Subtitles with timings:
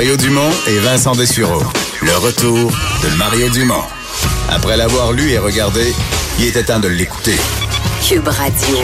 [0.00, 1.62] Mario Dumont et Vincent Dessureau.
[2.00, 3.84] Le retour de Mario Dumont.
[4.48, 5.92] Après l'avoir lu et regardé,
[6.38, 7.34] il était temps de l'écouter.
[8.08, 8.78] Cube Radio.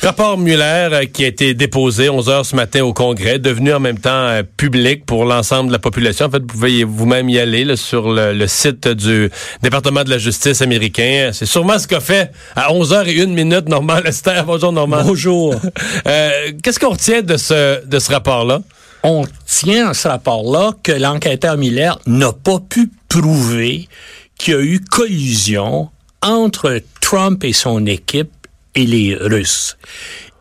[0.00, 3.80] Rapport Muller euh, qui a été déposé 11 heures ce matin au Congrès, devenu en
[3.80, 6.26] même temps euh, public pour l'ensemble de la population.
[6.26, 9.28] En fait, vous pouvez vous-même y aller là, sur le, site du
[9.60, 11.30] département de la justice américain.
[11.32, 14.42] C'est sûrement ce qu'a fait à 11 h et 1 minute Normand Lester.
[14.46, 15.02] Bonjour Normand.
[15.02, 15.56] Bonjour.
[16.06, 16.30] euh,
[16.62, 18.60] Qu'est-ce qu'on retient de ce, de ce rapport-là?
[19.02, 23.88] On tient à ce rapport-là que l'enquêteur Miller n'a pas pu prouver
[24.36, 25.90] qu'il y a eu collusion
[26.22, 28.32] entre Trump et son équipe
[28.74, 29.76] et les Russes.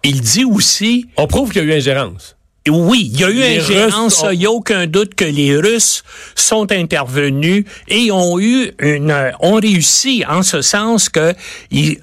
[0.03, 1.07] Il dit aussi...
[1.17, 2.34] On prouve qu'il y a eu ingérence.
[2.67, 4.25] Oui, il y a eu ingérence.
[4.31, 9.55] Il n'y a aucun doute que les Russes sont intervenus et ont eu une, ont
[9.55, 11.33] réussi en ce sens que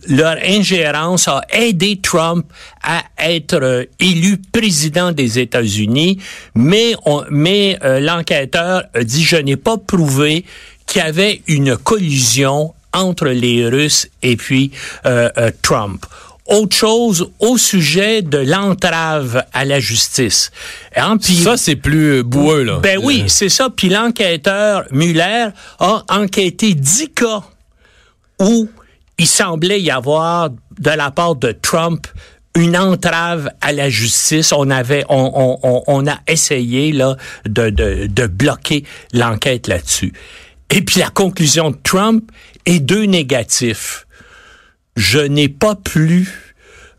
[0.08, 2.46] leur ingérence a aidé Trump
[2.82, 6.18] à être euh, élu président des États-Unis.
[6.54, 6.94] Mais,
[7.30, 10.44] mais euh, l'enquêteur a dit je n'ai pas prouvé
[10.86, 14.70] qu'il y avait une collusion entre les Russes et puis
[15.06, 16.04] euh, euh, Trump
[16.52, 20.50] autre chose au sujet de l'entrave à la justice.
[20.96, 22.78] Hein, ça, c'est plus boueux, là.
[22.82, 23.68] Ben oui, c'est ça.
[23.74, 27.42] Puis l'enquêteur Muller a enquêté dix cas
[28.38, 28.68] où
[29.18, 32.06] il semblait y avoir, de la part de Trump,
[32.54, 34.52] une entrave à la justice.
[34.52, 37.16] On avait, on, on, on a essayé là
[37.46, 40.12] de, de, de bloquer l'enquête là-dessus.
[40.70, 42.30] Et puis la conclusion de Trump
[42.66, 44.06] est deux négatifs.
[44.96, 46.52] Je n'ai pas plus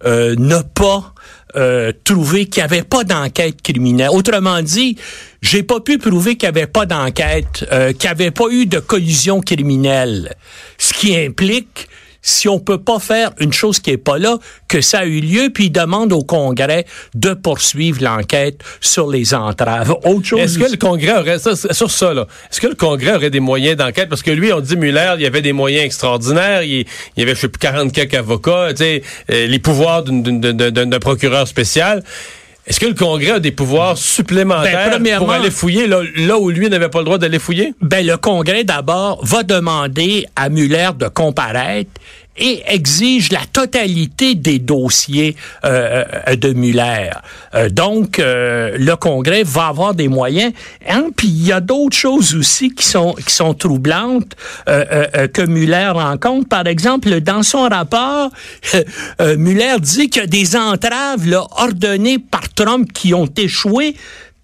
[0.05, 1.13] euh, ne pas
[1.55, 4.09] euh, trouver qu'il n'y avait pas d'enquête criminelle.
[4.11, 4.97] Autrement dit,
[5.41, 8.65] j'ai pas pu prouver qu'il n'y avait pas d'enquête, euh, qu'il n'y avait pas eu
[8.65, 10.35] de collision criminelle.
[10.77, 11.87] Ce qui implique
[12.23, 15.19] si on peut pas faire une chose qui est pas là, que ça a eu
[15.19, 19.95] lieu, puis il demande au Congrès de poursuivre l'enquête sur les entraves.
[20.05, 20.39] Autre chose.
[20.39, 23.77] Est-ce que le Congrès aurait sur ça là Est-ce que le Congrès aurait des moyens
[23.77, 24.09] d'enquête?
[24.09, 26.63] Parce que lui, on dit Muller, il y avait des moyens extraordinaires.
[26.63, 26.85] Il,
[27.17, 31.47] y avait je sais plus 40 quelques avocats, tu sais, euh, les pouvoirs d'un procureur
[31.47, 32.03] spécial.
[32.65, 36.49] Est-ce que le Congrès a des pouvoirs supplémentaires ben, pour aller fouiller là, là où
[36.49, 37.73] lui n'avait pas le droit d'aller fouiller?
[37.81, 41.91] Ben, le Congrès, d'abord, va demander à Muller de comparaître
[42.37, 45.35] et exige la totalité des dossiers
[45.65, 47.11] euh, euh, de Muller.
[47.53, 50.53] Euh, donc, le Congrès va avoir des moyens.
[50.87, 51.09] Hein?
[51.15, 54.35] Puis il y a d'autres choses aussi qui sont qui sont troublantes
[54.65, 56.47] que Muller rencontre.
[56.47, 58.31] Par exemple, dans son rapport,
[59.37, 63.95] Muller dit qu'il y a des entraves là, ordonnées par Trump qui ont échoué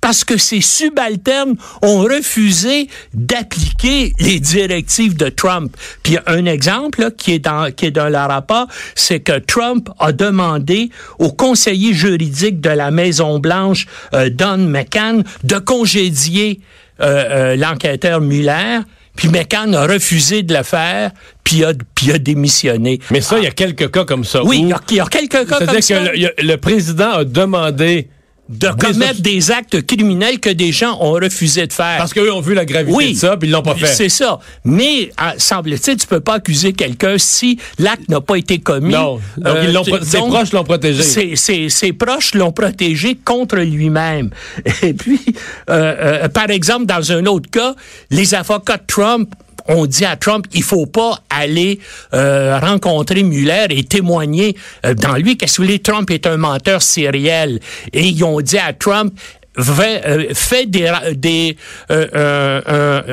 [0.01, 5.75] parce que ces subalternes ont refusé d'appliquer les directives de Trump.
[6.03, 10.11] Puis un exemple qui est dans qui est dans le rapport, c'est que Trump a
[10.11, 16.61] demandé au conseiller juridique de la Maison Blanche, euh, Don McCann, de congédier
[17.01, 18.79] euh, euh, l'enquêteur Mueller.
[19.15, 21.11] Puis McCann a refusé de le faire,
[21.43, 23.01] puis a, puis a démissionné.
[23.11, 24.45] Mais ça, il y a quelques cas comme ça.
[24.45, 25.81] Oui, il y, a quelques cas comme ça.
[25.81, 28.07] C'est-à-dire que le président a demandé
[28.49, 31.97] de commettre des actes criminels que des gens ont refusé de faire.
[31.99, 33.85] Parce qu'eux ont vu la gravité de ça, puis ils l'ont pas fait.
[33.85, 34.39] C'est ça.
[34.65, 38.93] Mais, ah, semble-t-il, tu peux pas accuser quelqu'un si l'acte n'a pas été commis.
[38.93, 39.19] Non.
[39.37, 41.35] Donc, euh, ses proches l'ont protégé.
[41.35, 44.31] Ses, proches l'ont protégé contre lui-même.
[44.81, 45.21] Et puis,
[45.69, 47.75] euh, euh, par exemple, dans un autre cas,
[48.09, 49.29] les avocats de Trump
[49.69, 51.79] on dit à Trump, il faut pas aller
[52.13, 55.37] euh, rencontrer Mueller et témoigner euh, dans lui.
[55.37, 55.79] Qu'est-ce que vous voulez?
[55.79, 57.59] Trump est un menteur sériel.
[57.93, 59.13] Et ils ont dit à Trump,
[59.57, 61.57] euh, fais des, des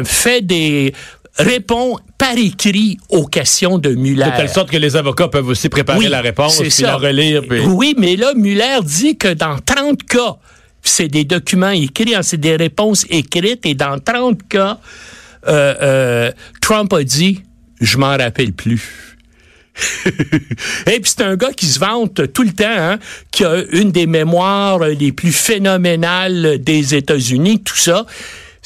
[0.05, 0.93] fait des
[1.39, 4.25] répond par écrit aux questions de Mueller.
[4.25, 7.43] De telle sorte que les avocats peuvent aussi préparer la réponse, puis la relire.
[7.69, 10.37] Oui, mais là, Mueller dit que dans 30 cas,
[10.83, 14.79] c'est des documents écrits, hein, c'est des réponses écrites, et dans 30 cas,
[15.49, 17.43] euh, euh, Trump a dit,
[17.81, 19.17] je m'en rappelle plus.
[20.87, 22.99] Et puis c'est un gars qui se vante tout le temps, hein,
[23.31, 28.07] qui a une des mémoires les plus phénoménales des États-Unis, tout ça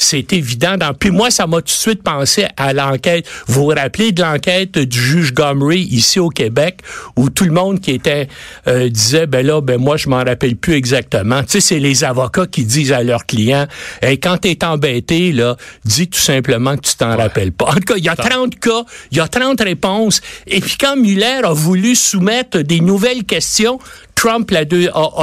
[0.02, 0.76] c'est évident.
[0.76, 0.94] Dans...
[0.94, 3.26] Puis moi, ça m'a tout de suite pensé à l'enquête.
[3.46, 6.80] Vous vous rappelez de l'enquête du juge Gomery ici au Québec,
[7.16, 8.28] où tout le monde qui était
[8.66, 11.42] euh, disait, ben là, ben moi, je m'en rappelle plus exactement.
[11.42, 13.66] Tu sais, c'est les avocats qui disent à leurs clients,
[14.02, 17.66] hey, quand t'es embêté, là, dis tout simplement que tu t'en rappelles pas.
[17.66, 20.20] En tout cas, il y a 30 cas, il y a 30 réponses.
[20.46, 23.78] Et puis quand Muller a voulu soumettre des nouvelles questions,
[24.20, 24.64] Trump a,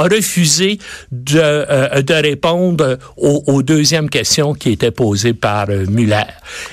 [0.08, 0.78] refusé
[1.12, 6.24] de, euh, de répondre aux, deuxièmes questions qui étaient posées par euh, Muller.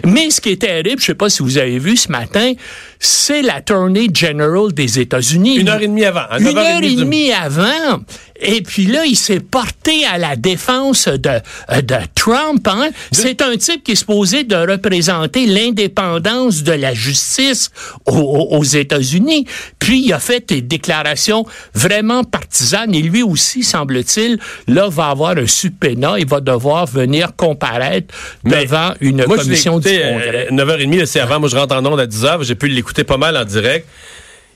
[0.04, 2.54] Mais ce qui est terrible, je ne sais pas si vous avez vu ce matin,
[3.00, 5.58] c'est l'Attorney General des États-Unis.
[5.58, 6.26] Une heure et demie avant.
[6.40, 8.02] Une heure et demie avant.
[8.42, 11.30] Et puis là, il s'est porté à la défense de,
[11.72, 12.68] euh, de Trump.
[12.68, 12.90] Hein?
[13.12, 17.72] C'est un type qui est supposé de représenter l'indépendance de la justice
[18.06, 19.46] aux, aux États-Unis.
[19.80, 22.94] Puis il a fait des déclarations vraiment partisanes.
[22.94, 26.16] Et lui aussi, semble-t-il, là, va avoir un subpoena.
[26.18, 30.50] Il va devoir venir comparaître devant une commission du Congrès.
[30.52, 31.40] 9h30, c'est avant.
[31.40, 32.44] Moi, je rentre en ondes à 10h.
[32.44, 33.88] J'ai pu l'écouter pas mal en direct.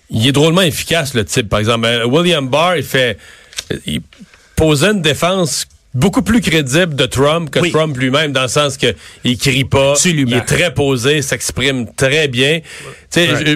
[0.10, 1.50] Il est drôlement efficace, le type.
[1.50, 3.18] Par exemple, euh, William Barr, il fait
[3.86, 4.02] il
[4.56, 8.94] posait une défense beaucoup plus crédible de Trump que Trump lui-même, dans le sens que
[9.24, 12.60] il crie pas, il est très posé, s'exprime très bien.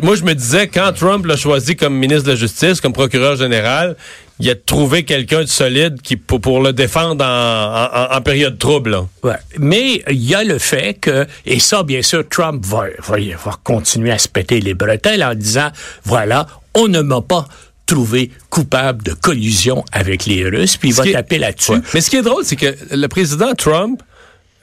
[0.02, 3.36] Moi, je me disais, quand Trump l'a choisi comme ministre de la Justice, comme procureur
[3.36, 3.96] général,
[4.40, 8.98] il a trouvé quelqu'un de solide qui pour, le défendre en, période trouble.
[9.22, 9.36] Ouais.
[9.60, 13.60] Mais il y a le fait que, et ça, bien sûr, Trump va, va, va
[13.64, 15.70] continuer à se péter les bretelles en disant,
[16.04, 17.48] voilà, on ne m'a pas
[17.94, 21.74] trouvé coupable de collusion avec les Russes, puis il va taper là-dessus.
[21.94, 24.02] Mais ce qui est drôle, c'est que le président Trump,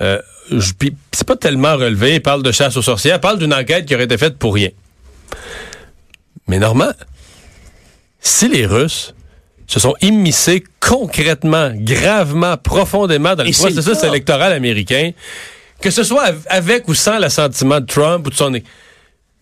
[0.01, 0.21] euh,
[1.13, 3.95] c'est pas tellement relevé, il parle de chasse aux sorcières, il parle d'une enquête qui
[3.95, 4.71] aurait été faite pour rien.
[6.49, 6.93] Mais normalement,
[8.19, 9.15] si les Russes
[9.69, 15.13] se sont immiscés concrètement, gravement, profondément dans le processus électoral américain,
[15.81, 18.53] que ce soit avec ou sans l'assentiment de Trump ou de son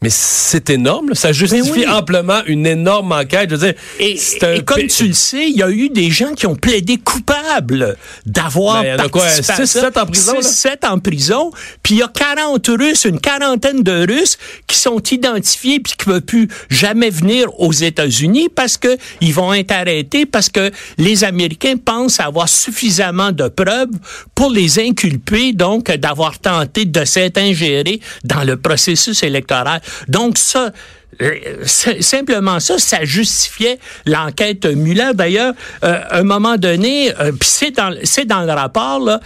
[0.01, 3.51] mais c'est énorme, ça justifie amplement une énorme enquête.
[3.51, 4.17] Je veux dire, et,
[4.65, 8.85] comme tu le sais, il y a eu des gens qui ont plaidé coupables d'avoir
[8.85, 10.35] ben, participé 6, 7 en prison.
[10.41, 11.51] 6, 7 en prison.
[11.83, 16.09] Puis il y a 40 Russes, une quarantaine de Russes qui sont identifiés puis qui
[16.09, 20.71] ne peuvent plus jamais venir aux États-Unis parce que ils vont être arrêtés parce que
[20.99, 23.91] les Américains pensent avoir suffisamment de preuves
[24.37, 29.81] pour les inculper, donc d'avoir tenté de s'être ingérés dans le processus électoral.
[30.09, 30.73] Donc ça,
[31.21, 35.11] euh, simplement ça, ça justifiait l'enquête Muller.
[35.15, 35.55] D'ailleurs,
[35.85, 39.21] euh, un moment donné, euh, c'est dans, c'est dans le rapport, là,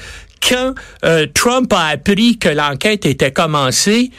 [0.47, 0.75] quand
[1.35, 4.11] Trump a appris que l'enquête était commencée,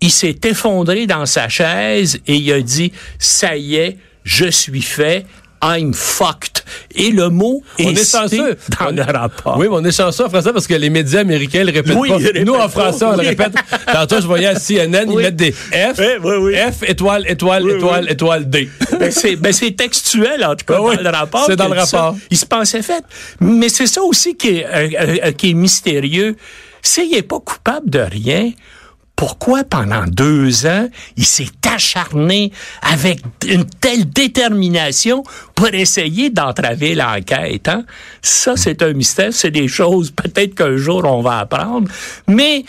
[0.00, 4.82] il s'est effondré dans sa chaise et il a dit, ça y est, je suis
[4.82, 5.24] fait,
[5.62, 6.51] I'm fucked.
[6.94, 9.56] Et le mot on est, censé dans le rapport.
[9.58, 12.40] Oui, mais on est chanceux en français parce que les médias américains le répètent pas.
[12.44, 13.54] Nous, en français, on le répète.
[13.92, 18.68] Tantôt, je voyais à CNN, ils mettent des F, F, étoile, étoile, étoile, étoile, D.
[18.98, 21.46] Ben, ben, c'est textuel, en tout cas, dans le rapport.
[21.46, 22.16] C'est dans le rapport.
[22.30, 23.04] il se pensait fait.
[23.40, 24.88] Mais c'est ça aussi qui est, euh,
[25.24, 26.36] euh, qui est mystérieux.
[26.82, 28.50] Qu'il n'est pas coupable de rien
[29.16, 35.22] pourquoi pendant deux ans, il s'est acharné avec une telle détermination
[35.54, 37.68] pour essayer d'entraver l'enquête.
[37.68, 37.84] Hein?
[38.20, 41.88] Ça, c'est un mystère, c'est des choses peut-être qu'un jour on va apprendre.
[42.26, 42.64] Mais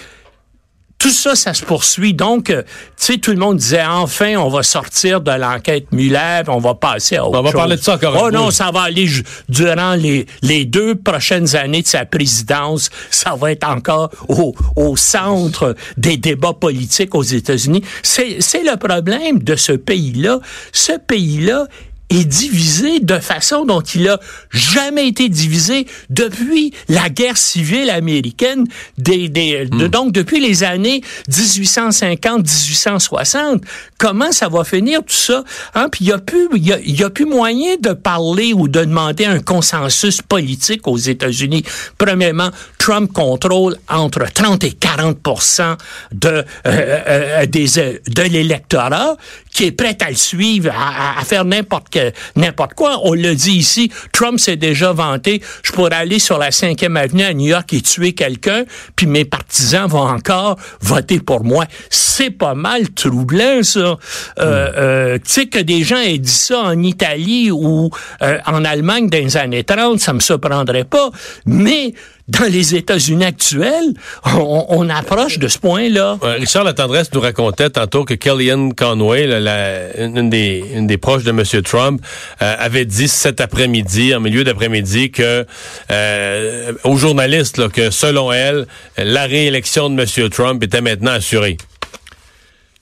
[1.03, 2.13] tout ça, ça se poursuit.
[2.13, 2.61] Donc, euh,
[2.97, 6.75] tu sais, tout le monde disait enfin, on va sortir de l'enquête Muller, on va
[6.75, 8.17] passer à autre On va parler de ça encore.
[8.23, 9.09] Oh non, ça va aller
[9.49, 12.89] durant les, les deux prochaines années de sa présidence.
[13.11, 17.83] Ça va être encore au, au centre des débats politiques aux États-Unis.
[18.01, 20.39] C'est le problème de ce pays-là.
[20.71, 21.67] Ce pays-là
[22.15, 24.19] est divisé de façon dont il a
[24.51, 28.65] jamais été divisé depuis la guerre civile américaine,
[28.97, 29.87] des, des, hmm.
[29.87, 33.61] donc depuis les années 1850-1860.
[33.97, 35.43] Comment ça va finir tout ça?
[35.75, 35.87] Hein?
[35.91, 38.67] Puis il y a plus, il y a, y a plus moyen de parler ou
[38.67, 41.63] de demander un consensus politique aux États-Unis.
[41.97, 42.49] Premièrement,
[42.83, 45.77] Trump contrôle entre 30 et 40%
[46.11, 49.15] de euh, euh, des euh, de l'électorat
[49.53, 51.97] qui est prêt à le suivre, à, à faire n'importe
[52.35, 52.99] n'importe quoi.
[53.03, 57.23] On le dit ici, Trump s'est déjà vanté, je pourrais aller sur la 5e avenue
[57.23, 58.65] à New York et tuer quelqu'un,
[58.97, 61.65] puis mes partisans vont encore voter pour moi.
[61.89, 63.79] C'est pas mal troublant, ça.
[63.79, 63.97] Euh,
[64.39, 69.09] euh, tu sais, que des gens aient dit ça en Italie ou euh, en Allemagne
[69.09, 71.11] dans les années 30, ça me surprendrait pas.
[71.45, 71.93] Mais
[72.27, 73.93] dans les États-Unis actuels,
[74.25, 76.17] on, approche de ce point-là.
[76.21, 79.25] Richard Latendresse nous racontait tantôt que Kellyanne Conway,
[79.97, 81.43] une, des, une, des, proches de M.
[81.63, 82.01] Trump,
[82.41, 85.45] euh, avait dit cet après-midi, en milieu d'après-midi, que
[85.91, 90.29] euh, aux journalistes que selon elle, la réélection de M.
[90.29, 91.57] Trump était maintenant assurée.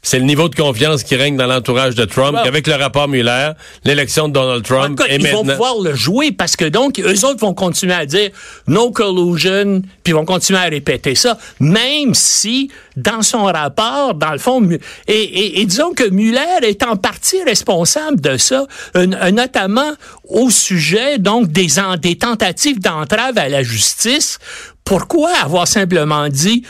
[0.04, 2.36] C'est le niveau de confiance qui règne dans l'entourage de Trump.
[2.36, 3.52] Avec le rapport Mueller,
[3.84, 7.40] l'élection de Donald Trump est ils vont pouvoir le jouer parce que donc, eux autres
[7.40, 8.32] vont continuer à dire
[8.68, 14.40] no collusion, puis vont continuer à répéter ça, même si dans son rapport, dans le
[14.40, 14.68] fond,
[15.08, 18.66] et, disons que Mueller est en partie responsable de ça,
[18.96, 19.92] notamment
[20.28, 21.68] au sujet donc des,
[22.02, 24.40] des tentatives d'entrave à la justice.
[24.84, 26.64] Pourquoi avoir simplement dit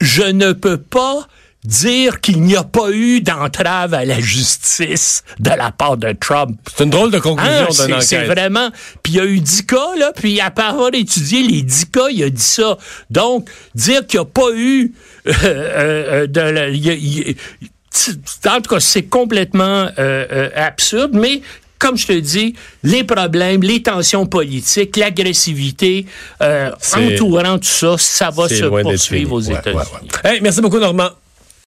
[0.00, 1.26] je ne peux pas
[1.64, 6.56] dire qu'il n'y a pas eu d'entrave à la justice de la part de Trump.
[6.76, 8.02] C'est une drôle de conclusion Hein, d'une c'est, enquête.
[8.02, 8.70] c'est vraiment.
[9.02, 12.08] Puis il y a eu 10 cas, là, puis après avoir étudié les 10 cas,
[12.10, 12.78] il a dit ça.
[13.10, 14.92] Donc, dire qu'il n'y a pas eu
[15.26, 20.26] euh, euh, euh, de la- y a- y a- en tout cas, c'est complètement euh,
[20.30, 21.42] euh, absurde, mais
[21.78, 26.06] comme je te dis, les problèmes, les tensions politiques, l'agressivité
[26.42, 29.54] euh, entourant tout ça, ça va se poursuivre aux fini.
[29.54, 30.08] Ouais, États-Unis.
[30.24, 31.10] Hey, merci beaucoup, Normand.